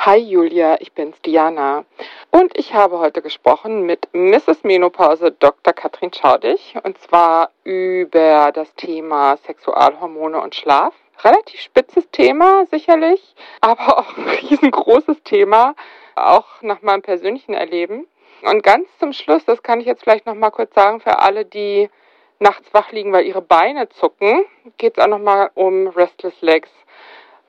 [0.00, 1.84] Hi Julia, ich bin's Diana.
[2.30, 4.62] Und ich habe heute gesprochen mit Mrs.
[4.62, 5.72] Menopause Dr.
[5.72, 10.94] Katrin Schaudig und zwar über das Thema Sexualhormone und Schlaf.
[11.24, 15.74] Relativ spitzes Thema sicherlich, aber auch ein riesengroßes Thema,
[16.14, 18.06] auch nach meinem persönlichen Erleben.
[18.42, 21.44] Und ganz zum Schluss, das kann ich jetzt vielleicht noch mal kurz sagen für alle,
[21.44, 21.90] die
[22.38, 24.44] nachts wach liegen, weil ihre Beine zucken,
[24.76, 26.70] geht es auch noch mal um Restless Legs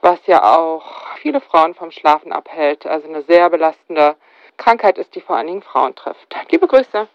[0.01, 0.83] was ja auch
[1.21, 2.85] viele Frauen vom Schlafen abhält.
[2.85, 4.15] Also eine sehr belastende
[4.57, 6.35] Krankheit ist, die vor allen Dingen Frauen trifft.
[6.51, 7.07] Liebe Grüße.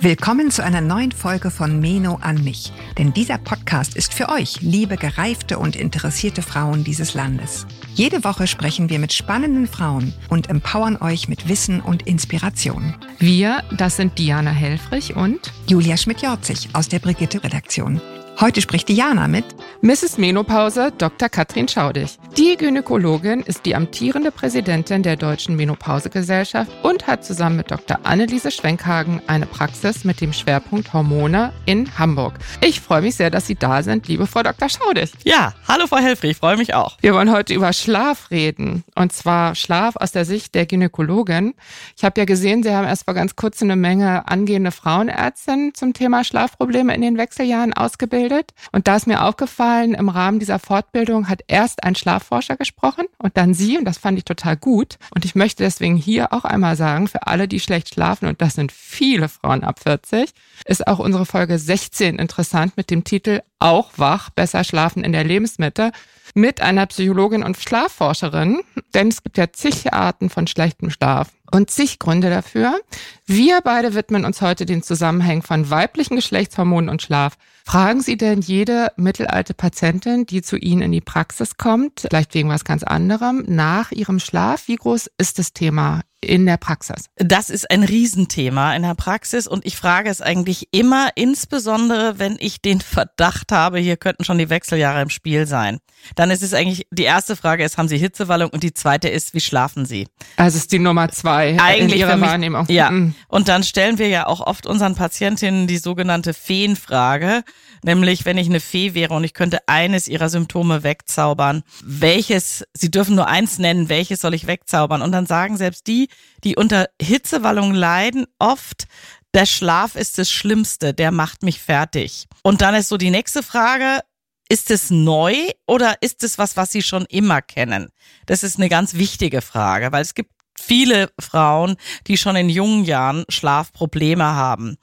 [0.00, 2.72] Willkommen zu einer neuen Folge von Meno an mich.
[2.96, 7.66] Denn dieser Podcast ist für euch, liebe gereifte und interessierte Frauen dieses Landes.
[7.98, 12.94] Jede Woche sprechen wir mit spannenden Frauen und empowern euch mit Wissen und Inspiration.
[13.18, 18.00] Wir, das sind Diana Helfrich und Julia Schmidt-Jorzig aus der Brigitte-Redaktion.
[18.40, 19.44] Heute spricht Diana mit
[19.82, 20.16] Mrs.
[20.16, 21.28] Menopause Dr.
[21.28, 22.16] Katrin Schaudig.
[22.38, 27.98] Die Gynäkologin ist die amtierende Präsidentin der Deutschen Menopausegesellschaft und hat zusammen mit Dr.
[28.04, 32.34] Anneliese Schwenkhagen eine Praxis mit dem Schwerpunkt Hormone in Hamburg.
[32.60, 34.68] Ich freue mich sehr, dass Sie da sind, liebe Frau Dr.
[34.68, 35.10] Schaudig.
[35.24, 36.96] Ja, hallo Frau Helfrich, freue mich auch.
[37.00, 41.54] Wir wollen heute über Schlaf reden und zwar Schlaf aus der Sicht der Gynäkologin.
[41.96, 45.92] Ich habe ja gesehen, Sie haben erst vor ganz kurzem eine Menge angehende Frauenärztinnen zum
[45.92, 48.54] Thema Schlafprobleme in den Wechseljahren ausgebildet.
[48.70, 51.96] Und da ist mir aufgefallen, im Rahmen dieser Fortbildung hat erst ein
[52.28, 53.78] Schlafforscher gesprochen und dann Sie.
[53.78, 54.98] Und das fand ich total gut.
[55.14, 58.54] Und ich möchte deswegen hier auch einmal sagen, für alle, die schlecht schlafen, und das
[58.54, 60.30] sind viele Frauen ab 40,
[60.66, 65.24] ist auch unsere Folge 16 interessant mit dem Titel Auch wach, besser schlafen in der
[65.24, 65.92] Lebensmitte
[66.34, 68.60] mit einer Psychologin und Schlafforscherin,
[68.94, 72.78] denn es gibt ja zig Arten von schlechtem Schlaf und zig Gründe dafür.
[73.26, 77.38] Wir beide widmen uns heute den Zusammenhängen von weiblichen Geschlechtshormonen und Schlaf.
[77.68, 82.48] Fragen Sie denn jede mittelalte Patientin, die zu Ihnen in die Praxis kommt, vielleicht wegen
[82.48, 84.68] was ganz anderem, nach ihrem Schlaf?
[84.68, 87.06] Wie groß ist das Thema in der Praxis?
[87.16, 92.36] Das ist ein Riesenthema in der Praxis und ich frage es eigentlich immer, insbesondere wenn
[92.40, 95.78] ich den Verdacht habe, hier könnten schon die Wechseljahre im Spiel sein.
[96.14, 99.34] Dann ist es eigentlich, die erste Frage ist, haben Sie Hitzewallung und die zweite ist,
[99.34, 100.06] wie schlafen Sie?
[100.36, 102.66] Also ist die Nummer zwei eigentlich in Ihrer mich, Wahrnehmung.
[102.68, 103.14] Ja, Mhm.
[103.28, 107.42] und dann stellen wir ja auch oft unseren Patientinnen die sogenannte Feenfrage,
[107.82, 112.90] nämlich wenn ich eine Fee wäre und ich könnte eines ihrer Symptome wegzaubern, welches, Sie
[112.90, 115.02] dürfen nur eins nennen, welches soll ich wegzaubern?
[115.02, 116.07] Und dann sagen selbst die,
[116.44, 118.86] die unter Hitzewallung leiden, oft,
[119.34, 122.26] der Schlaf ist das Schlimmste, der macht mich fertig.
[122.42, 124.00] Und dann ist so die nächste Frage,
[124.48, 125.34] ist es neu
[125.66, 127.90] oder ist es was, was Sie schon immer kennen?
[128.26, 131.76] Das ist eine ganz wichtige Frage, weil es gibt viele Frauen,
[132.06, 134.76] die schon in jungen Jahren Schlafprobleme haben.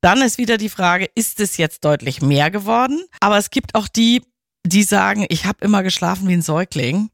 [0.00, 3.02] Dann ist wieder die Frage, ist es jetzt deutlich mehr geworden?
[3.20, 4.22] Aber es gibt auch die,
[4.64, 7.10] die sagen, ich habe immer geschlafen wie ein Säugling.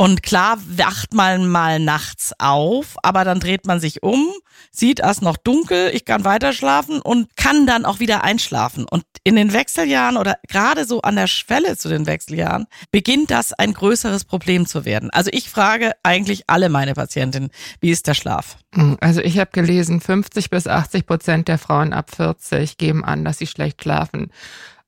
[0.00, 4.30] Und klar wacht man mal nachts auf, aber dann dreht man sich um,
[4.70, 8.86] sieht erst noch dunkel, ich kann weiter schlafen und kann dann auch wieder einschlafen.
[8.88, 13.52] Und in den Wechseljahren oder gerade so an der Schwelle zu den Wechseljahren beginnt das
[13.52, 15.10] ein größeres Problem zu werden.
[15.10, 17.50] Also ich frage eigentlich alle meine Patientinnen,
[17.80, 18.56] wie ist der Schlaf?
[19.00, 23.38] Also ich habe gelesen, 50 bis 80 Prozent der Frauen ab 40 geben an, dass
[23.38, 24.30] sie schlecht schlafen.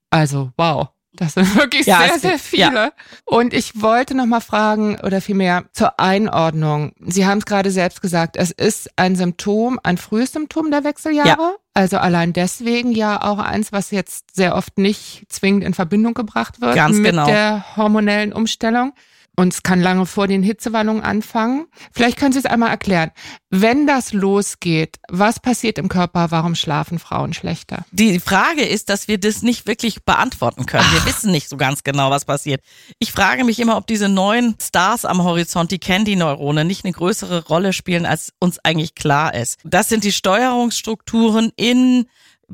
[0.09, 0.87] Also wow.
[1.13, 2.61] Das sind wirklich Ja, sehr, sehr viele.
[2.73, 2.91] ja.
[3.25, 6.93] Und ich wollte noch mal fragen oder vielmehr zur Einordnung.
[7.05, 11.57] Sie haben es gerade selbst gesagt, es ist ein Symptom, ein frühes Symptom der Wechseljahre.
[11.73, 16.59] Also allein deswegen ja auch eins, was jetzt sehr oft nicht zwingend in Verbindung gebracht
[16.61, 17.25] wird Ganz mit genau.
[17.25, 18.93] der hormonellen Umstellung.
[19.37, 21.67] Und es kann lange vor den Hitzewallungen anfangen.
[21.93, 23.11] Vielleicht können Sie es einmal erklären.
[23.49, 26.31] Wenn das losgeht, was passiert im Körper?
[26.31, 27.85] Warum schlafen Frauen schlechter?
[27.91, 30.85] Die Frage ist, dass wir das nicht wirklich beantworten können.
[30.91, 32.61] Wir wissen nicht so ganz genau, was passiert.
[32.99, 37.45] Ich frage mich immer, ob diese neuen Stars am Horizont, die Candy-Neurone, nicht eine größere
[37.45, 39.59] Rolle spielen, als uns eigentlich klar ist.
[39.63, 42.05] Das sind die Steuerungsstrukturen in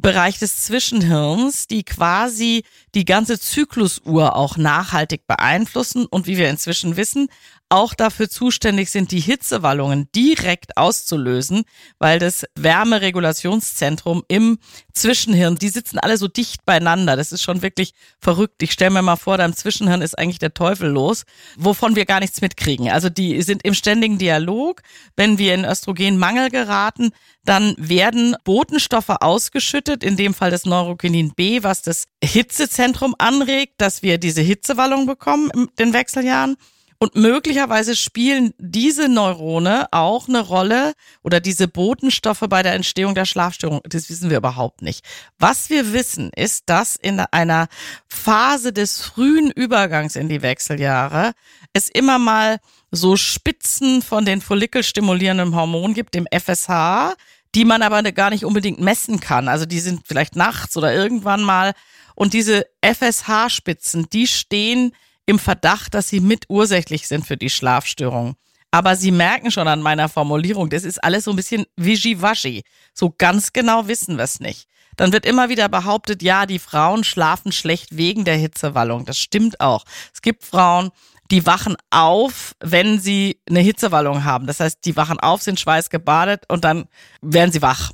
[0.02, 2.64] Bereich des Zwischenhirns, die quasi
[2.94, 6.06] die ganze Zyklusuhr auch nachhaltig beeinflussen.
[6.06, 7.30] Und wie wir inzwischen wissen,
[7.70, 11.64] auch dafür zuständig sind, die Hitzewallungen direkt auszulösen,
[12.00, 14.60] weil das Wärmeregulationszentrum im
[14.94, 17.16] Zwischenhirn, die sitzen alle so dicht beieinander.
[17.16, 18.64] Das ist schon wirklich verrückt.
[18.64, 21.24] Ich stelle mir mal vor, da im Zwischenhirn ist eigentlich der Teufel los,
[21.58, 22.90] wovon wir gar nichts mitkriegen.
[22.90, 24.82] Also die sind im ständigen Dialog.
[25.16, 27.12] Wenn wir in Östrogenmangel geraten,
[27.44, 34.02] dann werden Botenstoffe ausgeschüttet, in dem Fall das Neurokinin B, was das Hitzezentrum anregt, dass
[34.04, 36.58] wir diese Hitzewallung bekommen in den Wechseljahren.
[37.00, 43.26] Und möglicherweise spielen diese Neurone auch eine Rolle oder diese Botenstoffe bei der Entstehung der
[43.26, 43.82] Schlafstörung.
[43.84, 45.06] Das wissen wir überhaupt nicht.
[45.38, 47.68] Was wir wissen, ist, dass in einer
[48.08, 51.34] Phase des frühen Übergangs in die Wechseljahre
[51.74, 52.58] es immer mal
[52.90, 57.14] so Spitzen von den follikelstimulierenden Hormonen gibt, dem FSH,
[57.54, 59.50] die man aber gar nicht unbedingt messen kann.
[59.50, 61.74] Also die sind vielleicht nachts oder irgendwann mal.
[62.16, 64.94] Und diese FSH-Spitzen, die stehen
[65.28, 68.36] im Verdacht, dass sie mitursächlich sind für die Schlafstörung.
[68.72, 72.64] Aber Sie merken schon an meiner Formulierung, das ist alles so ein bisschen wischiwaschi.
[72.94, 74.68] So ganz genau wissen wir es nicht.
[74.98, 79.06] Dann wird immer wieder behauptet, ja, die Frauen schlafen schlecht wegen der Hitzewallung.
[79.06, 79.86] Das stimmt auch.
[80.14, 80.92] Es gibt Frauen,
[81.30, 84.48] die wachen auf, wenn sie eine Hitzewallung haben.
[84.48, 86.86] Das heißt, die wachen auf, sind schweißgebadet und dann
[87.22, 87.92] werden sie wach.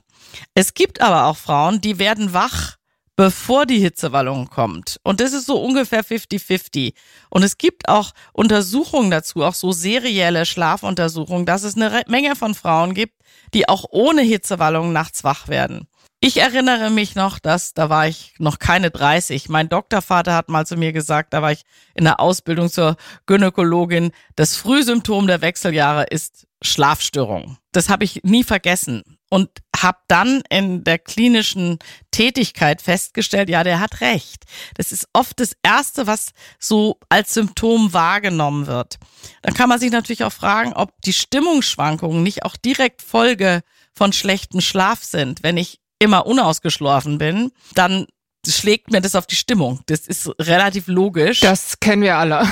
[0.55, 2.77] Es gibt aber auch Frauen, die werden wach,
[3.15, 4.97] bevor die Hitzewallung kommt.
[5.03, 6.93] Und das ist so ungefähr 50-50.
[7.29, 12.55] Und es gibt auch Untersuchungen dazu, auch so serielle Schlafuntersuchungen, dass es eine Menge von
[12.55, 13.21] Frauen gibt,
[13.53, 15.87] die auch ohne Hitzewallung nachts wach werden.
[16.25, 19.49] Ich erinnere mich noch, dass da war ich noch keine 30.
[19.49, 21.63] Mein Doktorvater hat mal zu mir gesagt, da war ich
[21.95, 22.95] in der Ausbildung zur
[23.25, 27.57] Gynäkologin, das Frühsymptom der Wechseljahre ist Schlafstörung.
[27.71, 31.79] Das habe ich nie vergessen und habe dann in der klinischen
[32.11, 34.43] Tätigkeit festgestellt, ja, der hat recht.
[34.75, 38.97] Das ist oft das Erste, was so als Symptom wahrgenommen wird.
[39.41, 43.61] Dann kann man sich natürlich auch fragen, ob die Stimmungsschwankungen nicht auch direkt Folge
[43.93, 45.43] von schlechtem Schlaf sind.
[45.43, 48.05] Wenn ich immer unausgeschlafen bin, dann
[48.47, 49.81] schlägt mir das auf die Stimmung.
[49.85, 51.39] Das ist relativ logisch.
[51.39, 52.47] Das kennen wir alle.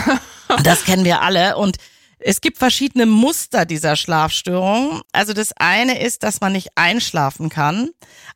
[0.64, 1.78] das kennen wir alle und
[2.24, 5.02] es gibt verschiedene Muster dieser Schlafstörung.
[5.12, 7.90] Also das eine ist, dass man nicht einschlafen kann,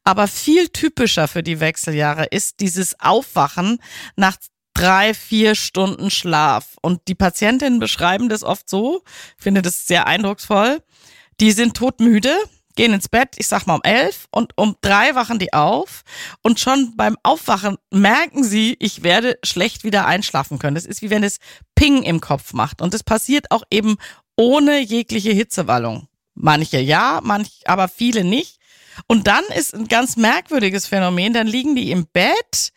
[0.04, 3.80] aber viel typischer für die Wechseljahre ist dieses Aufwachen
[4.16, 4.38] nach
[4.74, 6.76] drei, vier Stunden Schlaf.
[6.82, 9.02] Und die Patientinnen beschreiben das oft so,
[9.38, 10.82] ich finde das sehr eindrucksvoll.
[11.40, 12.36] Die sind todmüde,
[12.76, 16.04] gehen ins Bett, ich sag mal um elf und um drei wachen die auf
[16.42, 20.76] und schon beim Aufwachen merken sie, ich werde schlecht wieder einschlafen können.
[20.76, 21.40] Das ist wie wenn es
[21.76, 23.96] Ping im Kopf macht und das passiert auch eben
[24.36, 26.08] ohne jegliche Hitzewallung.
[26.34, 28.60] Manche ja, manch, aber viele nicht.
[29.08, 32.72] Und dann ist ein ganz merkwürdiges Phänomen, dann liegen die im Bett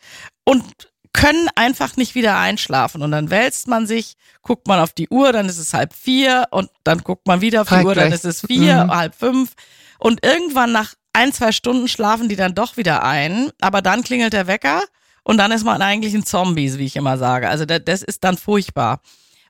[0.45, 0.63] und
[1.13, 3.01] können einfach nicht wieder einschlafen.
[3.01, 6.47] Und dann wälzt man sich, guckt man auf die Uhr, dann ist es halb vier
[6.51, 8.95] und dann guckt man wieder auf die Uhr, dann ist es vier, mhm.
[8.95, 9.53] halb fünf.
[9.99, 14.33] Und irgendwann nach ein, zwei Stunden schlafen die dann doch wieder ein, aber dann klingelt
[14.33, 14.81] der Wecker
[15.23, 17.49] und dann ist man eigentlich ein Zombie, wie ich immer sage.
[17.49, 19.01] Also das ist dann furchtbar.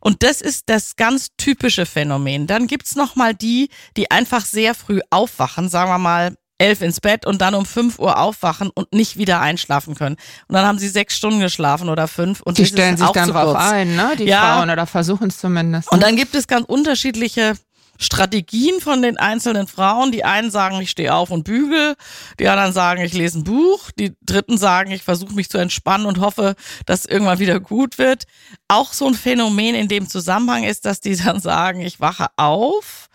[0.02, 2.48] Und das ist das ganz typische Phänomen.
[2.48, 7.00] Dann gibt's noch mal die, die einfach sehr früh aufwachen, sagen wir mal elf ins
[7.00, 10.18] Bett und dann um fünf Uhr aufwachen und nicht wieder einschlafen können.
[10.48, 12.42] Und dann haben sie sechs Stunden geschlafen oder fünf.
[12.42, 14.16] Und die stellen sich dann drauf ein, ne?
[14.18, 14.58] Die ja.
[14.58, 15.90] Frauen oder versuchen es zumindest.
[15.90, 15.96] Ne?
[15.96, 17.54] Und dann gibt es ganz unterschiedliche
[18.00, 20.12] Strategien von den einzelnen Frauen.
[20.12, 21.96] Die einen sagen, ich stehe auf und bügel,
[22.40, 26.08] die anderen sagen, ich lese ein Buch, die dritten sagen, ich versuche mich zu entspannen
[26.08, 26.56] und hoffe,
[26.86, 28.24] dass irgendwann wieder gut wird.
[28.68, 33.10] Auch so ein Phänomen in dem Zusammenhang ist, dass die dann sagen, ich wache auf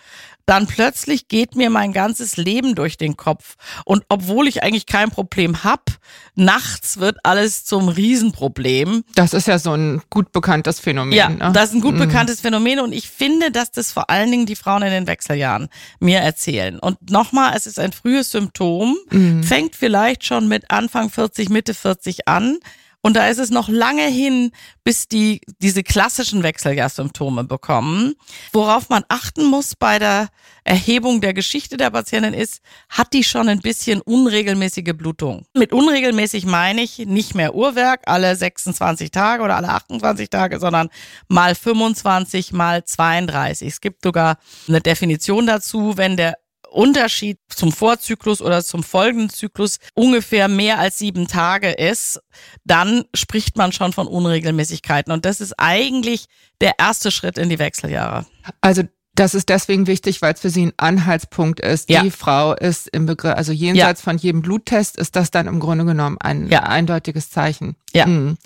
[0.47, 3.57] dann plötzlich geht mir mein ganzes Leben durch den Kopf.
[3.85, 5.91] Und obwohl ich eigentlich kein Problem hab,
[6.35, 9.05] nachts wird alles zum Riesenproblem.
[9.15, 11.13] Das ist ja so ein gut bekanntes Phänomen.
[11.13, 11.51] Ja, ne?
[11.53, 12.01] das ist ein gut mhm.
[12.01, 15.69] bekanntes Phänomen und ich finde, dass das vor allen Dingen die Frauen in den Wechseljahren
[16.01, 16.79] mir erzählen.
[16.79, 19.43] Und nochmal, es ist ein frühes Symptom, mhm.
[19.43, 22.59] fängt vielleicht schon mit Anfang 40, Mitte 40 an.
[23.05, 24.51] Und da ist es noch lange hin,
[24.83, 28.15] bis die diese klassischen Wechseljahrsymptome bekommen.
[28.51, 30.29] Worauf man achten muss bei der
[30.65, 35.45] Erhebung der Geschichte der Patientin ist, hat die schon ein bisschen unregelmäßige Blutung.
[35.53, 40.89] Mit unregelmäßig meine ich nicht mehr Uhrwerk, alle 26 Tage oder alle 28 Tage, sondern
[41.29, 43.69] mal 25, mal 32.
[43.69, 46.39] Es gibt sogar eine Definition dazu, wenn der
[46.75, 52.21] Unterschied zum Vorzyklus oder zum folgenden Zyklus ungefähr mehr als sieben Tage ist,
[52.65, 55.13] dann spricht man schon von Unregelmäßigkeiten.
[55.13, 56.27] Und das ist eigentlich
[56.61, 58.27] der erste Schritt in die Wechseljahre.
[58.61, 58.83] Also
[59.15, 61.89] das ist deswegen wichtig, weil es für sie ein Anhaltspunkt ist.
[61.89, 62.03] Ja.
[62.03, 64.05] Die Frau ist im Begriff, also jenseits ja.
[64.05, 66.65] von jedem Bluttest ist das dann im Grunde genommen ein ja.
[66.65, 67.77] eindeutiges Zeichen.
[67.93, 68.07] Ja.
[68.07, 68.37] Mhm.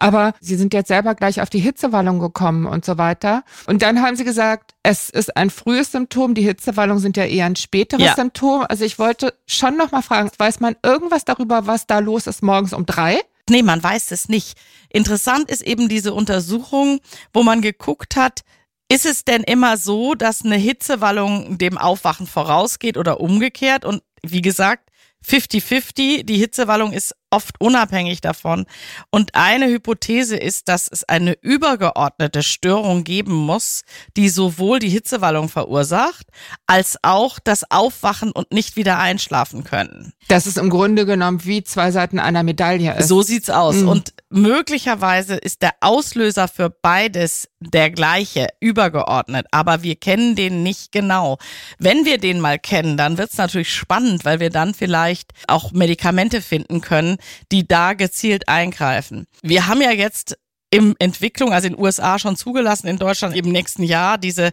[0.00, 3.44] Aber Sie sind jetzt selber gleich auf die Hitzewallung gekommen und so weiter.
[3.66, 6.34] Und dann haben Sie gesagt, es ist ein frühes Symptom.
[6.34, 8.14] Die Hitzewallungen sind ja eher ein späteres ja.
[8.14, 8.64] Symptom.
[8.68, 12.42] Also ich wollte schon noch mal fragen, weiß man irgendwas darüber, was da los ist
[12.42, 13.20] morgens um drei?
[13.48, 14.56] Nee, man weiß es nicht.
[14.88, 17.00] Interessant ist eben diese Untersuchung,
[17.34, 18.40] wo man geguckt hat,
[18.88, 23.84] ist es denn immer so, dass eine Hitzewallung dem Aufwachen vorausgeht oder umgekehrt?
[23.84, 24.90] Und wie gesagt,
[25.26, 26.24] 50-50.
[26.24, 28.66] Die Hitzewallung ist oft unabhängig davon.
[29.10, 33.82] Und eine Hypothese ist, dass es eine übergeordnete Störung geben muss,
[34.16, 36.26] die sowohl die Hitzewallung verursacht,
[36.66, 40.12] als auch das Aufwachen und nicht wieder einschlafen können.
[40.28, 43.08] Das ist im Grunde genommen wie zwei Seiten einer Medaille ist.
[43.08, 43.76] So sieht's aus.
[43.76, 43.88] Mhm.
[43.88, 50.92] Und möglicherweise ist der Auslöser für beides der gleiche, übergeordnet, aber wir kennen den nicht
[50.92, 51.38] genau.
[51.78, 56.40] Wenn wir den mal kennen, dann wird's natürlich spannend, weil wir dann vielleicht auch Medikamente
[56.40, 57.18] finden können,
[57.52, 59.26] die da gezielt eingreifen.
[59.42, 60.36] Wir haben ja jetzt
[60.70, 64.52] im Entwicklung, also in den USA schon zugelassen, in Deutschland im nächsten Jahr diese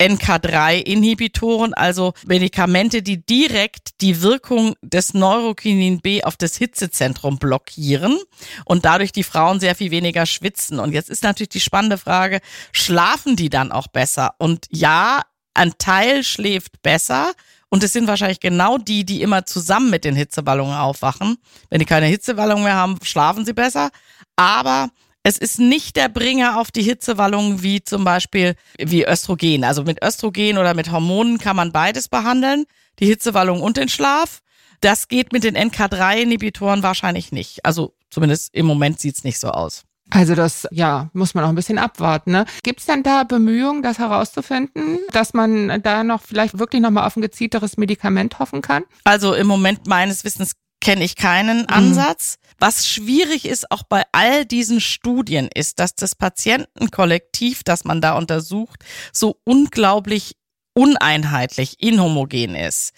[0.00, 8.18] NK3-Inhibitoren, also Medikamente, die direkt die Wirkung des Neurokinin B auf das Hitzezentrum blockieren
[8.64, 10.80] und dadurch die Frauen sehr viel weniger schwitzen.
[10.80, 12.40] Und jetzt ist natürlich die spannende Frage,
[12.72, 14.34] schlafen die dann auch besser?
[14.38, 15.22] Und ja,
[15.54, 17.32] ein Teil schläft besser,
[17.74, 21.38] und es sind wahrscheinlich genau die, die immer zusammen mit den Hitzeballungen aufwachen.
[21.70, 23.90] Wenn die keine Hitzewallung mehr haben, schlafen sie besser.
[24.36, 24.90] Aber
[25.24, 29.64] es ist nicht der Bringer auf die Hitzewallungen wie zum Beispiel wie Östrogen.
[29.64, 32.66] Also mit Östrogen oder mit Hormonen kann man beides behandeln.
[33.00, 34.38] Die Hitzewallung und den Schlaf.
[34.80, 37.64] Das geht mit den NK3-Inhibitoren wahrscheinlich nicht.
[37.64, 39.82] Also zumindest im Moment sieht's nicht so aus.
[40.14, 42.30] Also das, ja, muss man auch ein bisschen abwarten.
[42.30, 42.44] Ne?
[42.62, 47.16] Gibt es denn da Bemühungen, das herauszufinden, dass man da noch vielleicht wirklich nochmal auf
[47.16, 48.84] ein gezielteres Medikament hoffen kann?
[49.02, 51.68] Also im Moment meines Wissens kenne ich keinen mhm.
[51.68, 52.36] Ansatz.
[52.36, 52.54] Mhm.
[52.60, 58.16] Was schwierig ist, auch bei all diesen Studien, ist, dass das Patientenkollektiv, das man da
[58.16, 60.36] untersucht, so unglaublich
[60.74, 62.92] uneinheitlich, inhomogen ist.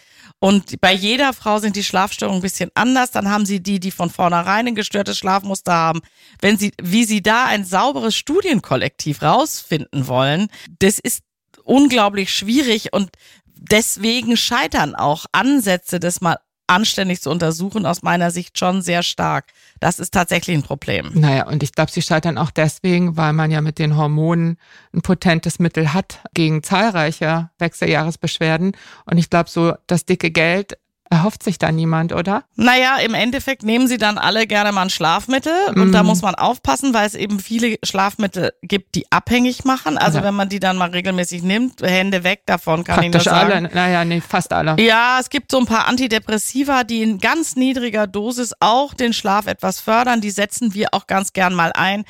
[0.46, 3.10] Und bei jeder Frau sind die Schlafstörungen ein bisschen anders.
[3.10, 6.02] Dann haben sie die, die von vornherein ein gestörtes Schlafmuster haben.
[6.40, 10.46] Wenn sie, wie sie da ein sauberes Studienkollektiv rausfinden wollen,
[10.78, 11.24] das ist
[11.64, 13.10] unglaublich schwierig und
[13.56, 19.46] deswegen scheitern auch Ansätze, das mal anständig zu untersuchen, aus meiner Sicht schon sehr stark.
[19.80, 21.10] Das ist tatsächlich ein Problem.
[21.14, 24.58] Naja, und ich glaube, sie scheitern auch deswegen, weil man ja mit den Hormonen
[24.92, 28.72] ein potentes Mittel hat gegen zahlreiche Wechseljahresbeschwerden.
[29.04, 30.76] Und ich glaube, so das dicke Geld
[31.10, 32.44] erhofft sich da niemand, oder?
[32.56, 35.80] Naja, im Endeffekt nehmen sie dann alle gerne mal ein Schlafmittel mm.
[35.80, 36.08] und da mhm.
[36.08, 39.98] muss man aufpassen, weil es eben viele Schlafmittel gibt, die abhängig machen.
[39.98, 40.24] Also ja.
[40.24, 43.52] wenn man die dann mal regelmäßig nimmt, Hände weg davon, kann Praktisch ich nur sagen.
[43.52, 44.76] alle, naja, nee, fast alle.
[44.80, 49.46] Ja, es gibt so ein paar Antidepressiva, die in ganz niedriger Dosis auch den Schlaf
[49.46, 50.20] etwas fördern.
[50.20, 52.04] Die setzen wir auch ganz gern mal ein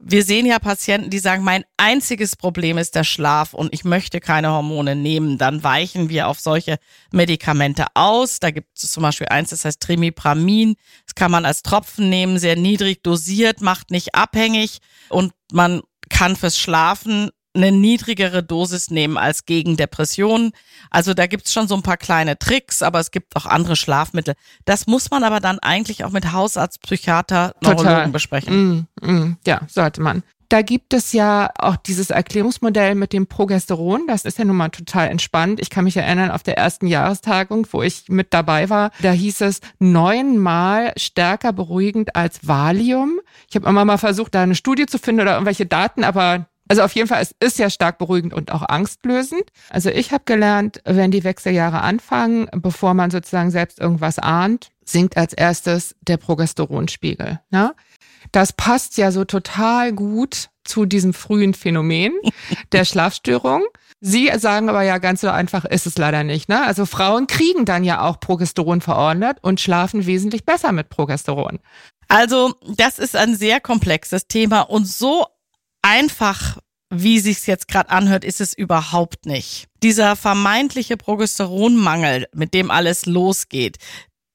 [0.00, 4.20] wir sehen ja Patienten, die sagen, mein einziges Problem ist der Schlaf und ich möchte
[4.20, 5.38] keine Hormone nehmen.
[5.38, 6.78] Dann weichen wir auf solche
[7.10, 8.38] Medikamente aus.
[8.38, 10.76] Da gibt es zum Beispiel eins, das heißt Trimipramin.
[11.04, 14.78] Das kann man als Tropfen nehmen, sehr niedrig dosiert, macht nicht abhängig
[15.08, 20.52] und man kann fürs Schlafen eine niedrigere Dosis nehmen als gegen Depressionen.
[20.90, 24.34] Also da gibt's schon so ein paar kleine Tricks, aber es gibt auch andere Schlafmittel.
[24.64, 28.08] Das muss man aber dann eigentlich auch mit Hausarzt, Psychiater, Neurologen Total.
[28.08, 28.88] besprechen.
[29.00, 30.22] Mm, mm, ja, sollte man.
[30.48, 34.06] Da gibt es ja auch dieses Erklärungsmodell mit dem Progesteron.
[34.06, 35.60] Das ist ja nun mal total entspannt.
[35.60, 39.42] Ich kann mich erinnern, auf der ersten Jahrestagung, wo ich mit dabei war, da hieß
[39.42, 43.20] es neunmal stärker beruhigend als Valium.
[43.50, 46.82] Ich habe immer mal versucht, da eine Studie zu finden oder irgendwelche Daten, aber also
[46.82, 49.44] auf jeden Fall, es ist ja stark beruhigend und auch angstlösend.
[49.70, 55.16] Also ich habe gelernt, wenn die Wechseljahre anfangen, bevor man sozusagen selbst irgendwas ahnt, sinkt
[55.16, 57.40] als erstes der Progesteronspiegel.
[57.50, 57.74] Ne?
[58.32, 62.12] Das passt ja so total gut zu diesem frühen Phänomen
[62.72, 63.64] der Schlafstörung.
[64.00, 66.48] Sie sagen aber ja ganz so einfach ist es leider nicht.
[66.48, 66.64] Ne?
[66.64, 71.58] Also Frauen kriegen dann ja auch Progesteron verordnet und schlafen wesentlich besser mit Progesteron.
[72.06, 75.26] Also das ist ein sehr komplexes Thema und so
[75.88, 76.58] einfach,
[76.90, 79.68] wie sich's jetzt gerade anhört, ist es überhaupt nicht.
[79.82, 83.78] Dieser vermeintliche Progesteronmangel, mit dem alles losgeht,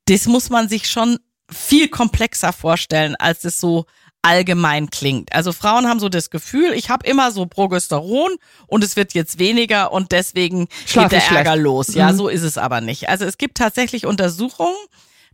[0.05, 1.19] das muss man sich schon
[1.49, 3.85] viel komplexer vorstellen, als es so
[4.23, 5.33] allgemein klingt.
[5.33, 8.35] Also Frauen haben so das Gefühl, ich habe immer so Progesteron
[8.67, 11.63] und es wird jetzt weniger und deswegen Schlaf geht der Ärger schlecht.
[11.63, 11.93] los.
[11.93, 12.17] Ja, mhm.
[12.17, 13.09] so ist es aber nicht.
[13.09, 14.75] Also es gibt tatsächlich Untersuchungen,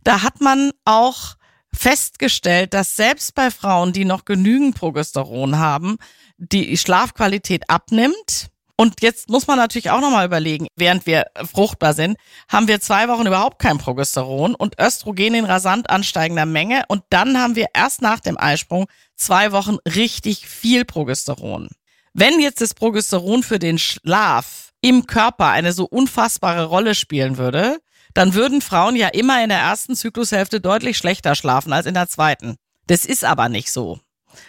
[0.02, 1.36] da hat man auch
[1.74, 5.96] festgestellt, dass selbst bei Frauen, die noch genügend Progesteron haben,
[6.36, 8.48] die Schlafqualität abnimmt.
[8.76, 12.16] Und jetzt muss man natürlich auch nochmal überlegen, während wir fruchtbar sind,
[12.48, 16.84] haben wir zwei Wochen überhaupt kein Progesteron und Östrogen in rasant ansteigender Menge.
[16.88, 18.86] Und dann haben wir erst nach dem Eisprung
[19.16, 21.68] zwei Wochen richtig viel Progesteron.
[22.14, 27.80] Wenn jetzt das Progesteron für den Schlaf im Körper eine so unfassbare Rolle spielen würde,
[28.14, 32.08] dann würden Frauen ja immer in der ersten Zyklushälfte deutlich schlechter schlafen als in der
[32.08, 32.56] zweiten.
[32.86, 34.00] Das ist aber nicht so.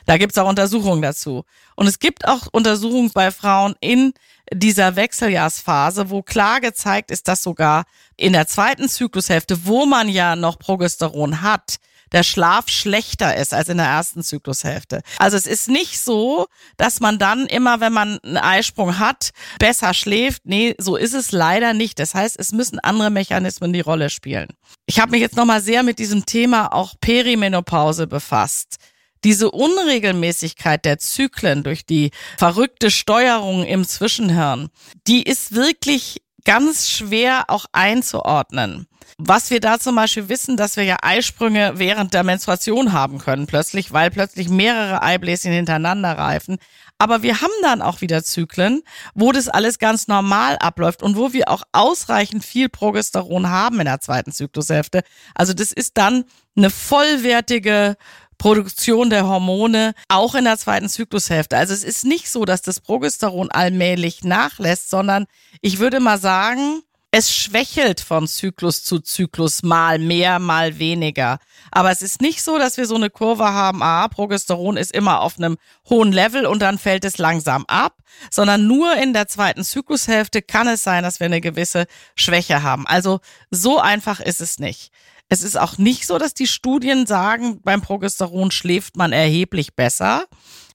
[0.06, 1.44] Da gibt's auch Untersuchungen dazu.
[1.76, 4.14] Und es gibt auch Untersuchungen bei Frauen in
[4.54, 7.86] dieser Wechseljahrsphase, wo klar gezeigt ist, dass sogar
[8.18, 11.78] in der zweiten Zyklushälfte, wo man ja noch Progesteron hat,
[12.12, 15.02] der Schlaf schlechter ist als in der ersten Zyklushälfte.
[15.18, 19.94] Also es ist nicht so, dass man dann immer, wenn man einen Eisprung hat, besser
[19.94, 20.44] schläft.
[20.46, 22.00] Nee, so ist es leider nicht.
[22.00, 24.50] Das heißt, es müssen andere Mechanismen die Rolle spielen.
[24.86, 28.78] Ich habe mich jetzt nochmal sehr mit diesem Thema auch Perimenopause befasst.
[29.24, 34.70] Diese Unregelmäßigkeit der Zyklen durch die verrückte Steuerung im Zwischenhirn,
[35.08, 38.88] die ist wirklich ganz schwer auch einzuordnen.
[39.18, 43.48] Was wir da zum Beispiel wissen, dass wir ja Eisprünge während der Menstruation haben können,
[43.48, 46.58] plötzlich, weil plötzlich mehrere Eibläschen hintereinander reifen.
[46.98, 48.84] Aber wir haben dann auch wieder Zyklen,
[49.16, 53.86] wo das alles ganz normal abläuft und wo wir auch ausreichend viel Progesteron haben in
[53.86, 55.02] der zweiten Zyklushälfte.
[55.34, 56.26] Also das ist dann
[56.56, 57.98] eine vollwertige
[58.38, 61.58] Produktion der Hormone auch in der zweiten Zyklushälfte.
[61.58, 65.26] Also es ist nicht so, dass das Progesteron allmählich nachlässt, sondern
[65.62, 66.82] ich würde mal sagen,
[67.14, 71.40] es schwächelt von Zyklus zu Zyklus mal mehr, mal weniger.
[71.70, 75.20] Aber es ist nicht so, dass wir so eine Kurve haben, ah, Progesteron ist immer
[75.20, 75.58] auf einem
[75.90, 77.98] hohen Level und dann fällt es langsam ab,
[78.30, 82.88] sondern nur in der zweiten Zyklushälfte kann es sein, dass wir eine gewisse Schwäche haben.
[82.88, 84.92] Also so einfach ist es nicht.
[85.28, 90.26] Es ist auch nicht so, dass die Studien sagen, beim Progesteron schläft man erheblich besser.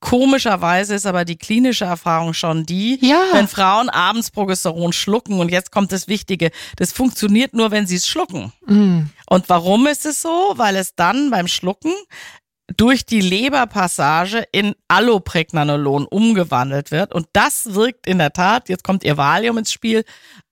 [0.00, 3.22] Komischerweise ist aber die klinische Erfahrung schon die, ja.
[3.32, 7.96] wenn Frauen abends Progesteron schlucken und jetzt kommt das Wichtige, das funktioniert nur, wenn sie
[7.96, 8.52] es schlucken.
[8.66, 9.10] Mhm.
[9.28, 10.54] Und warum ist es so?
[10.56, 11.92] Weil es dann beim Schlucken
[12.76, 17.14] durch die Leberpassage in Allopregnanolon umgewandelt wird.
[17.14, 20.04] Und das wirkt in der Tat, jetzt kommt ihr Valium ins Spiel,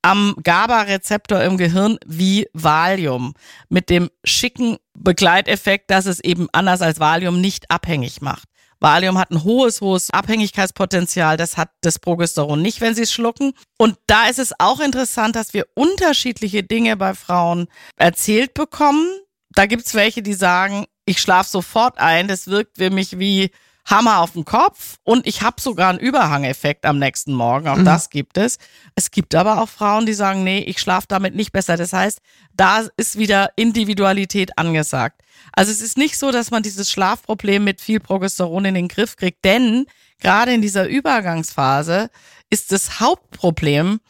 [0.02, 3.34] am GABA-Rezeptor im Gehirn wie Valium.
[3.68, 8.48] Mit dem schicken Begleiteffekt, dass es eben anders als Valium nicht abhängig macht.
[8.84, 11.38] Valium hat ein hohes, hohes Abhängigkeitspotenzial.
[11.38, 13.54] Das hat das Progesteron nicht, wenn sie es schlucken.
[13.78, 19.06] Und da ist es auch interessant, dass wir unterschiedliche Dinge bei Frauen erzählt bekommen.
[19.54, 23.52] Da gibt's welche, die sagen, ich schlafe sofort ein, das wirkt für mich wie
[23.86, 27.68] Hammer auf den Kopf und ich habe sogar einen Überhangeffekt am nächsten Morgen.
[27.68, 27.84] Auch mhm.
[27.84, 28.58] das gibt es.
[28.94, 31.76] Es gibt aber auch Frauen, die sagen, nee, ich schlafe damit nicht besser.
[31.76, 32.20] Das heißt,
[32.54, 35.20] da ist wieder Individualität angesagt.
[35.52, 39.16] Also es ist nicht so, dass man dieses Schlafproblem mit viel Progesteron in den Griff
[39.16, 39.86] kriegt, denn
[40.18, 42.08] gerade in dieser Übergangsphase
[42.48, 44.00] ist das Hauptproblem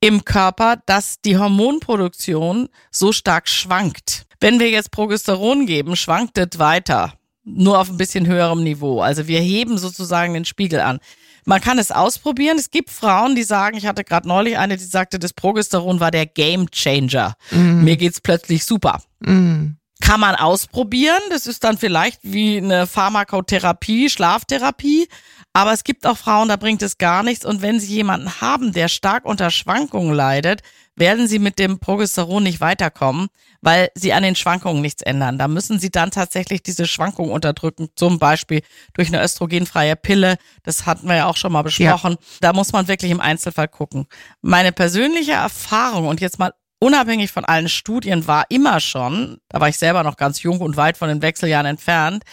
[0.00, 4.26] im Körper, dass die Hormonproduktion so stark schwankt.
[4.40, 7.12] Wenn wir jetzt Progesteron geben, schwankt es weiter.
[7.54, 9.00] Nur auf ein bisschen höherem Niveau.
[9.00, 11.00] Also wir heben sozusagen den Spiegel an.
[11.44, 12.58] Man kann es ausprobieren.
[12.58, 16.10] Es gibt Frauen, die sagen, ich hatte gerade neulich eine, die sagte, das Progesteron war
[16.10, 17.34] der Game Changer.
[17.50, 17.84] Mm.
[17.84, 19.02] Mir geht's plötzlich super.
[19.20, 19.72] Mm.
[20.00, 21.20] Kann man ausprobieren.
[21.30, 25.08] Das ist dann vielleicht wie eine Pharmakotherapie, Schlaftherapie.
[25.52, 27.44] Aber es gibt auch Frauen, da bringt es gar nichts.
[27.44, 30.62] Und wenn sie jemanden haben, der stark unter Schwankungen leidet,
[30.94, 33.28] werden sie mit dem Progesteron nicht weiterkommen,
[33.60, 35.38] weil sie an den Schwankungen nichts ändern.
[35.38, 40.36] Da müssen sie dann tatsächlich diese Schwankungen unterdrücken, zum Beispiel durch eine östrogenfreie Pille.
[40.62, 42.12] Das hatten wir ja auch schon mal besprochen.
[42.12, 42.26] Ja.
[42.40, 44.06] Da muss man wirklich im Einzelfall gucken.
[44.42, 49.68] Meine persönliche Erfahrung und jetzt mal unabhängig von allen Studien war immer schon, da war
[49.68, 52.24] ich selber noch ganz jung und weit von den Wechseljahren entfernt,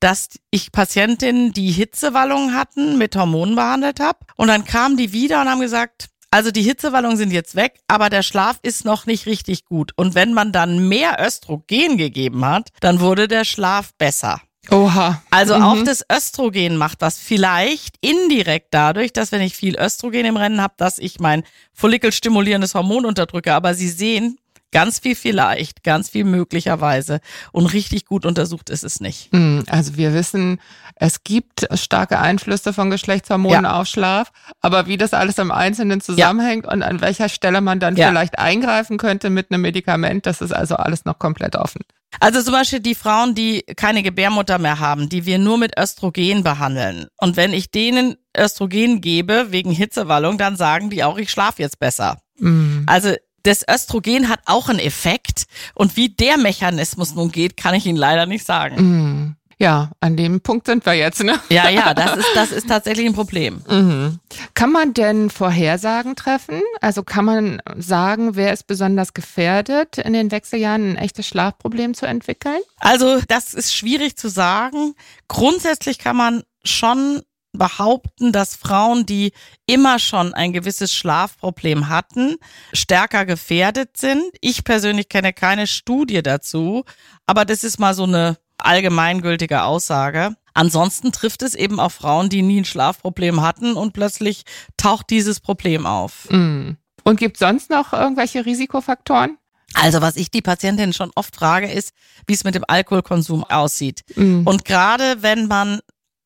[0.00, 4.20] dass ich Patientinnen, die Hitzewallungen hatten, mit Hormonen behandelt habe.
[4.36, 8.10] Und dann kamen die wieder und haben gesagt, also die Hitzewallungen sind jetzt weg, aber
[8.10, 9.92] der Schlaf ist noch nicht richtig gut.
[9.96, 14.40] Und wenn man dann mehr Östrogen gegeben hat, dann wurde der Schlaf besser.
[14.70, 15.22] Oha.
[15.30, 15.62] Also mhm.
[15.62, 17.18] auch das Östrogen macht was.
[17.18, 22.74] Vielleicht indirekt dadurch, dass wenn ich viel Östrogen im Rennen habe, dass ich mein follikelstimulierendes
[22.74, 23.54] Hormon unterdrücke.
[23.54, 24.38] Aber Sie sehen,
[24.72, 27.20] ganz viel vielleicht, ganz viel möglicherweise.
[27.52, 29.32] Und richtig gut untersucht ist es nicht.
[29.32, 29.64] Mhm.
[29.68, 30.60] Also wir wissen,
[30.96, 33.80] es gibt starke Einflüsse von Geschlechtshormonen ja.
[33.80, 34.32] auf Schlaf.
[34.60, 36.72] Aber wie das alles im Einzelnen zusammenhängt ja.
[36.72, 38.08] und an welcher Stelle man dann ja.
[38.08, 41.82] vielleicht eingreifen könnte mit einem Medikament, das ist also alles noch komplett offen.
[42.20, 46.42] Also zum Beispiel die Frauen, die keine Gebärmutter mehr haben, die wir nur mit Östrogen
[46.42, 47.06] behandeln.
[47.18, 51.78] Und wenn ich denen Östrogen gebe wegen Hitzewallung, dann sagen die auch, ich schlafe jetzt
[51.78, 52.18] besser.
[52.38, 52.84] Mhm.
[52.86, 53.14] Also
[53.46, 55.46] das Östrogen hat auch einen Effekt.
[55.74, 58.76] Und wie der Mechanismus nun geht, kann ich Ihnen leider nicht sagen.
[58.76, 59.36] Mhm.
[59.58, 61.40] Ja, an dem Punkt sind wir jetzt, ne?
[61.48, 63.62] Ja, ja, das ist, das ist tatsächlich ein Problem.
[63.66, 64.18] Mhm.
[64.52, 66.60] Kann man denn Vorhersagen treffen?
[66.82, 72.04] Also kann man sagen, wer ist besonders gefährdet, in den Wechseljahren ein echtes Schlafproblem zu
[72.04, 72.60] entwickeln?
[72.80, 74.94] Also, das ist schwierig zu sagen.
[75.26, 77.22] Grundsätzlich kann man schon
[77.58, 79.32] behaupten, dass Frauen, die
[79.66, 82.36] immer schon ein gewisses Schlafproblem hatten,
[82.72, 84.22] stärker gefährdet sind.
[84.40, 86.84] Ich persönlich kenne keine Studie dazu,
[87.26, 90.36] aber das ist mal so eine allgemeingültige Aussage.
[90.54, 94.44] Ansonsten trifft es eben auch Frauen, die nie ein Schlafproblem hatten und plötzlich
[94.76, 96.28] taucht dieses Problem auf.
[96.30, 96.72] Mm.
[97.04, 99.36] Und gibt sonst noch irgendwelche Risikofaktoren?
[99.74, 101.92] Also was ich die Patientin schon oft frage, ist,
[102.26, 104.02] wie es mit dem Alkoholkonsum aussieht.
[104.14, 104.46] Mhm.
[104.46, 105.80] Und gerade wenn man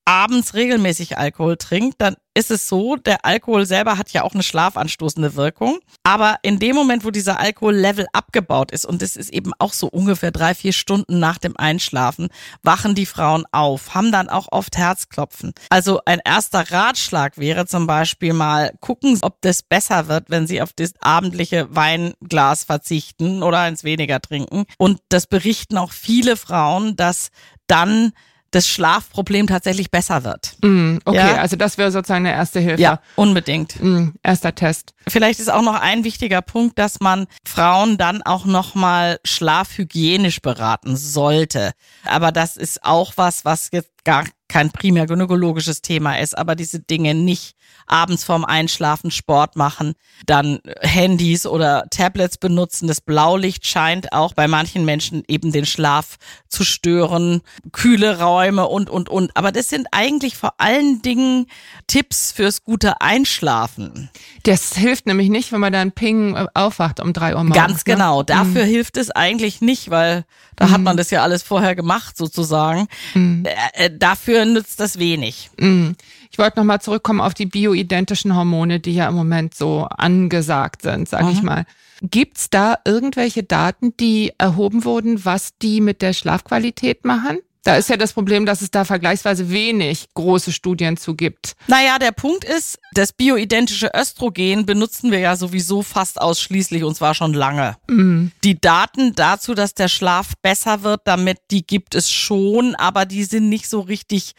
[0.04, 4.42] abends regelmäßig Alkohol trinkt, dann ist es so, der Alkohol selber hat ja auch eine
[4.42, 5.80] schlafanstoßende Wirkung.
[6.04, 9.88] Aber in dem Moment, wo dieser Alkohollevel abgebaut ist, und das ist eben auch so
[9.88, 12.28] ungefähr drei, vier Stunden nach dem Einschlafen,
[12.62, 15.52] wachen die Frauen auf, haben dann auch oft Herzklopfen.
[15.70, 20.62] Also ein erster Ratschlag wäre zum Beispiel mal gucken, ob das besser wird, wenn sie
[20.62, 24.64] auf das abendliche Weinglas verzichten oder eins weniger trinken.
[24.78, 27.30] Und das berichten auch viele Frauen, dass
[27.66, 28.12] dann
[28.50, 30.56] das Schlafproblem tatsächlich besser wird.
[30.62, 31.36] Mm, okay, ja?
[31.36, 32.82] also das wäre sozusagen eine erste Hilfe.
[32.82, 33.80] Ja, unbedingt.
[33.82, 34.94] Mm, erster Test.
[35.08, 40.96] Vielleicht ist auch noch ein wichtiger Punkt, dass man Frauen dann auch nochmal schlafhygienisch beraten
[40.96, 41.72] sollte.
[42.04, 46.80] Aber das ist auch was, was jetzt gar kein primär gynäkologisches Thema ist, aber diese
[46.80, 47.54] Dinge nicht
[47.86, 49.94] abends vorm Einschlafen Sport machen,
[50.26, 52.88] dann Handys oder Tablets benutzen.
[52.88, 56.16] Das Blaulicht scheint auch bei manchen Menschen eben den Schlaf
[56.48, 59.36] zu stören, kühle Räume und, und, und.
[59.36, 61.46] Aber das sind eigentlich vor allen Dingen
[61.86, 64.10] Tipps fürs gute Einschlafen.
[64.42, 67.56] Das hilft nämlich nicht, wenn man dann Ping aufwacht um drei Uhr morgens.
[67.56, 67.94] Ganz ne?
[67.94, 68.18] genau.
[68.20, 68.24] Ne?
[68.26, 68.70] Dafür mhm.
[68.70, 70.24] hilft es eigentlich nicht, weil
[70.56, 70.70] da mhm.
[70.72, 72.88] hat man das ja alles vorher gemacht sozusagen.
[73.14, 73.46] Mhm.
[73.74, 75.50] Äh, dafür nützt das wenig.
[75.58, 75.96] Mhm.
[76.30, 81.08] Ich wollte nochmal zurückkommen auf die bioidentischen Hormone, die ja im Moment so angesagt sind,
[81.08, 81.30] sage mhm.
[81.30, 81.66] ich mal.
[82.02, 87.38] Gibt's da irgendwelche Daten, die erhoben wurden, was die mit der Schlafqualität machen?
[87.62, 91.56] Da ist ja das Problem, dass es da vergleichsweise wenig große Studien zu gibt.
[91.66, 97.14] Naja, der Punkt ist, das bioidentische Östrogen benutzen wir ja sowieso fast ausschließlich und zwar
[97.14, 97.76] schon lange.
[97.88, 98.32] Mhm.
[98.44, 103.24] Die Daten dazu, dass der Schlaf besser wird, damit die gibt es schon, aber die
[103.24, 104.32] sind nicht so richtig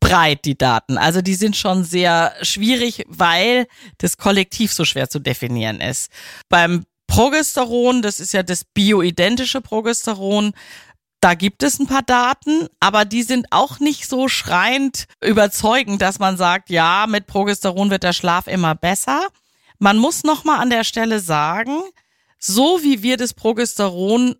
[0.00, 0.98] breit, die Daten.
[0.98, 3.66] Also die sind schon sehr schwierig, weil
[3.98, 6.10] das Kollektiv so schwer zu definieren ist.
[6.48, 10.52] Beim Progesteron, das ist ja das bioidentische Progesteron,
[11.24, 16.18] da gibt es ein paar Daten, aber die sind auch nicht so schreiend überzeugend, dass
[16.18, 19.28] man sagt, ja, mit Progesteron wird der Schlaf immer besser.
[19.78, 21.80] Man muss nochmal an der Stelle sagen,
[22.38, 24.36] so wie wir das Progesteron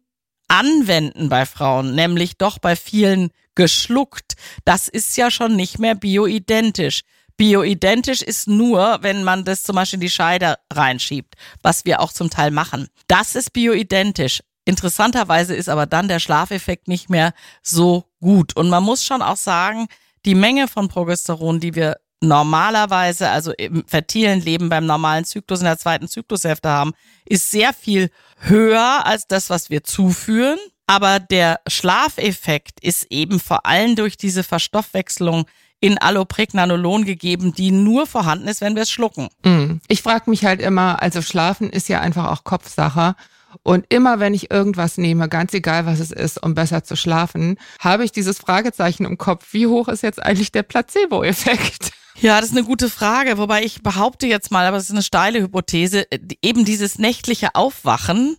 [0.48, 4.34] anwenden bei Frauen, nämlich doch bei vielen geschluckt,
[4.66, 7.00] das ist ja schon nicht mehr bioidentisch.
[7.38, 12.12] Bioidentisch ist nur, wenn man das zum Beispiel in die Scheide reinschiebt, was wir auch
[12.12, 12.88] zum Teil machen.
[13.06, 14.42] Das ist bioidentisch.
[14.64, 18.56] Interessanterweise ist aber dann der Schlafeffekt nicht mehr so gut.
[18.56, 19.86] Und man muss schon auch sagen,
[20.24, 25.66] die Menge von Progesteron, die wir normalerweise, also im fertilen Leben beim normalen Zyklus in
[25.66, 26.92] der zweiten Zyklushälfte haben,
[27.26, 30.58] ist sehr viel höher als das, was wir zuführen.
[30.86, 35.46] Aber der Schlafeffekt ist eben vor allem durch diese Verstoffwechslung
[35.80, 39.28] in Allopregnanolon gegeben, die nur vorhanden ist, wenn wir es schlucken.
[39.44, 39.80] Mm.
[39.88, 43.16] Ich frage mich halt immer, also Schlafen ist ja einfach auch Kopfsache.
[43.62, 47.56] Und immer wenn ich irgendwas nehme, ganz egal was es ist, um besser zu schlafen,
[47.78, 51.92] habe ich dieses Fragezeichen im Kopf, wie hoch ist jetzt eigentlich der Placebo-Effekt?
[52.20, 55.02] Ja, das ist eine gute Frage, wobei ich behaupte jetzt mal, aber es ist eine
[55.02, 56.06] steile Hypothese,
[56.42, 58.36] eben dieses nächtliche Aufwachen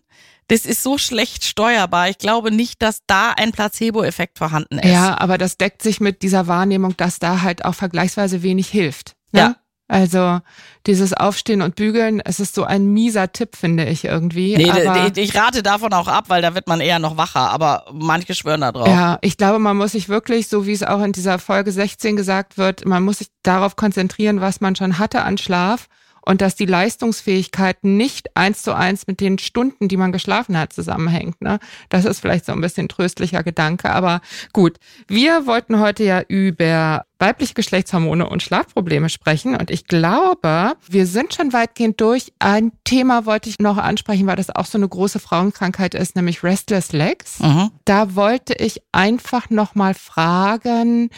[0.47, 2.09] das ist so schlecht steuerbar.
[2.09, 4.91] Ich glaube nicht, dass da ein Placebo-Effekt vorhanden ist.
[4.91, 9.15] Ja, aber das deckt sich mit dieser Wahrnehmung, dass da halt auch vergleichsweise wenig hilft.
[9.31, 9.39] Ne?
[9.39, 9.55] Ja.
[9.87, 10.39] Also
[10.87, 14.57] dieses Aufstehen und Bügeln, es ist so ein mieser Tipp, finde ich irgendwie.
[14.57, 17.85] Nee, aber, ich rate davon auch ab, weil da wird man eher noch wacher, aber
[17.93, 18.87] manche schwören da drauf.
[18.87, 22.15] Ja, ich glaube, man muss sich wirklich, so wie es auch in dieser Folge 16
[22.15, 25.87] gesagt wird, man muss sich darauf konzentrieren, was man schon hatte an Schlaf
[26.25, 30.73] und dass die Leistungsfähigkeit nicht eins zu eins mit den Stunden, die man geschlafen hat,
[30.73, 31.41] zusammenhängt.
[31.41, 31.59] Ne?
[31.89, 34.77] Das ist vielleicht so ein bisschen tröstlicher Gedanke, aber gut.
[35.07, 41.33] Wir wollten heute ja über weibliche Geschlechtshormone und Schlafprobleme sprechen und ich glaube, wir sind
[41.33, 42.33] schon weitgehend durch.
[42.39, 46.43] Ein Thema wollte ich noch ansprechen, weil das auch so eine große Frauenkrankheit ist, nämlich
[46.43, 47.39] Restless Legs.
[47.39, 47.71] Mhm.
[47.85, 51.09] Da wollte ich einfach noch mal fragen,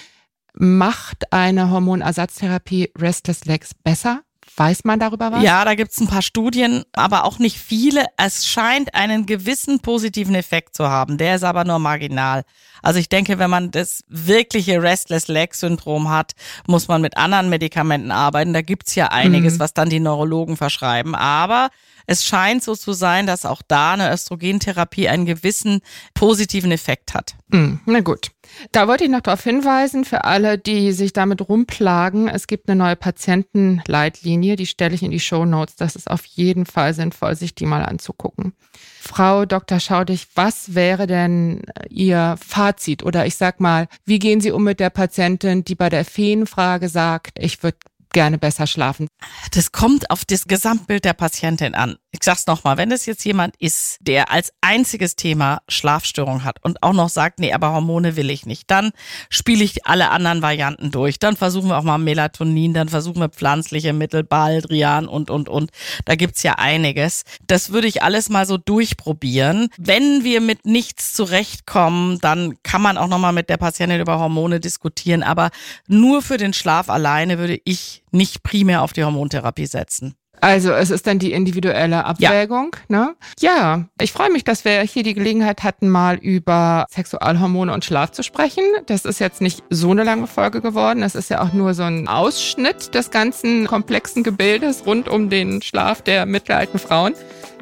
[0.54, 4.22] macht eine Hormonersatztherapie Restless Legs besser?
[4.56, 5.44] Weiß man darüber was?
[5.44, 8.06] Ja, da gibt's ein paar Studien, aber auch nicht viele.
[8.18, 11.18] Es scheint einen gewissen positiven Effekt zu haben.
[11.18, 12.44] Der ist aber nur marginal.
[12.82, 16.34] Also ich denke, wenn man das wirkliche Restless Leg Syndrom hat,
[16.68, 18.54] muss man mit anderen Medikamenten arbeiten.
[18.54, 19.60] Da gibt's ja einiges, mhm.
[19.60, 21.16] was dann die Neurologen verschreiben.
[21.16, 21.70] Aber
[22.08, 25.82] es scheint so zu sein, dass auch da eine Östrogentherapie einen gewissen
[26.14, 27.36] positiven Effekt hat.
[27.50, 28.32] Mhm, na gut.
[28.72, 32.78] Da wollte ich noch darauf hinweisen, für alle, die sich damit rumplagen, es gibt eine
[32.78, 35.76] neue Patientenleitlinie, die stelle ich in die Show Notes.
[35.76, 38.54] Das ist auf jeden Fall sinnvoll, sich die mal anzugucken.
[39.02, 39.82] Frau Dr.
[39.82, 44.80] Schaudig, was wäre denn Ihr Fazit oder ich sag mal, wie gehen Sie um mit
[44.80, 47.78] der Patientin, die bei der Feenfrage sagt, ich würde
[48.18, 49.10] gerne besser schlafen?
[49.52, 51.98] Das kommt auf das Gesamtbild der Patientin an.
[52.20, 56.82] Ich sag's nochmal, wenn es jetzt jemand ist, der als einziges Thema Schlafstörung hat und
[56.82, 58.92] auch noch sagt, nee, aber Hormone will ich nicht, dann
[59.30, 61.20] spiele ich alle anderen Varianten durch.
[61.20, 65.70] Dann versuchen wir auch mal Melatonin, dann versuchen wir pflanzliche Mittel, Baldrian und, und, und.
[66.06, 67.24] Da gibt's ja einiges.
[67.46, 69.70] Das würde ich alles mal so durchprobieren.
[69.78, 74.60] Wenn wir mit nichts zurechtkommen, dann kann man auch nochmal mit der Patientin über Hormone
[74.60, 75.22] diskutieren.
[75.22, 75.52] Aber
[75.88, 80.16] nur für den Schlaf alleine würde ich nicht primär auf die Hormontherapie setzen.
[80.42, 82.76] Also es ist dann die individuelle Abwägung.
[82.90, 82.98] Ja.
[82.98, 83.16] Ne?
[83.40, 88.12] ja, ich freue mich, dass wir hier die Gelegenheit hatten, mal über Sexualhormone und Schlaf
[88.12, 88.64] zu sprechen.
[88.86, 91.02] Das ist jetzt nicht so eine lange Folge geworden.
[91.02, 95.62] Das ist ja auch nur so ein Ausschnitt des ganzen komplexen Gebildes rund um den
[95.62, 97.14] Schlaf der mittelalten Frauen.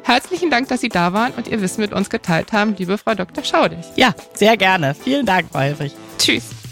[0.04, 3.14] Herzlichen Dank, dass Sie da waren und Ihr Wissen mit uns geteilt haben, liebe Frau
[3.14, 3.42] Dr.
[3.42, 3.84] Schaudig.
[3.96, 4.94] Ja, sehr gerne.
[4.94, 5.92] Vielen Dank, Frau Helfrich.
[6.18, 6.65] Tschüss.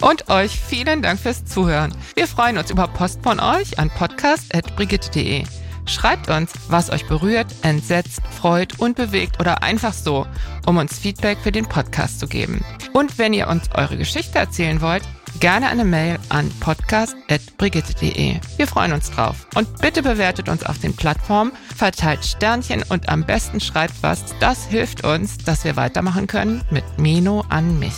[0.00, 1.94] Und euch vielen Dank fürs Zuhören.
[2.14, 5.44] Wir freuen uns über Post von euch an podcast.brigitte.de.
[5.86, 10.26] Schreibt uns, was euch berührt, entsetzt, freut und bewegt oder einfach so,
[10.66, 12.64] um uns Feedback für den Podcast zu geben.
[12.92, 15.02] Und wenn ihr uns eure Geschichte erzählen wollt,
[15.40, 18.36] gerne eine Mail an podcast.brigitte.de.
[18.56, 19.46] Wir freuen uns drauf.
[19.54, 24.24] Und bitte bewertet uns auf den Plattformen, verteilt Sternchen und am besten schreibt was.
[24.38, 27.94] Das hilft uns, dass wir weitermachen können mit Meno an mich.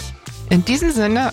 [0.50, 1.32] In diesem Sinne,